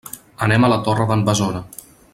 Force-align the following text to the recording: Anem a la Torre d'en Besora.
Anem 0.45 0.65
a 0.65 0.71
la 0.73 0.79
Torre 0.87 1.07
d'en 1.13 1.23
Besora. 1.29 1.63